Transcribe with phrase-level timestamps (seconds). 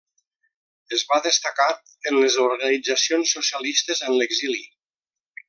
[0.95, 1.67] Es va destacar
[2.13, 4.65] en les organitzacions socialistes en l'exili.